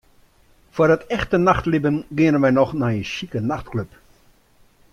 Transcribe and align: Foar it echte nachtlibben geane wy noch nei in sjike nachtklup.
Foar 0.73 0.91
it 0.95 1.07
echte 1.17 1.37
nachtlibben 1.39 1.97
geane 2.17 2.39
wy 2.43 2.51
noch 2.53 2.73
nei 2.79 2.95
in 3.01 3.09
sjike 3.11 3.39
nachtklup. 3.49 3.91